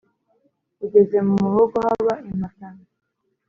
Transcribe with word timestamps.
Ugeze 0.85 1.17
mu 1.27 1.33
muhogo 1.41 1.77
haba 1.87 2.13
impatanwa; 2.29 2.85